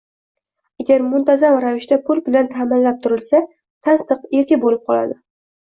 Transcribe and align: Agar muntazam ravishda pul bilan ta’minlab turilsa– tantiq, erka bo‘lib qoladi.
Agar 0.83 1.03
muntazam 1.11 1.59
ravishda 1.65 1.99
pul 2.09 2.23
bilan 2.31 2.49
ta’minlab 2.57 2.99
turilsa– 3.07 3.45
tantiq, 3.91 4.29
erka 4.43 4.63
bo‘lib 4.67 4.87
qoladi. 4.91 5.23